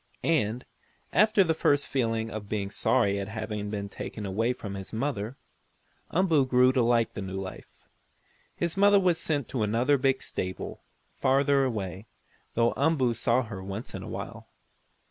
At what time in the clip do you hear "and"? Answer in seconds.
0.23-0.65